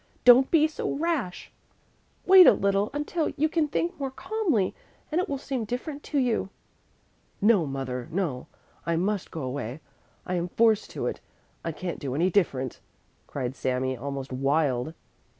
[0.25, 1.51] "Don't be so rash!
[2.25, 4.73] Wait a little, until you can think more calmly;
[5.11, 6.49] it will seem different to you."
[7.39, 8.47] "No, mother, no,
[8.83, 9.79] I must go away.
[10.25, 11.21] I am forced to it;
[11.63, 12.79] I can't do any different,"
[13.27, 14.95] cried Sami, almost wild.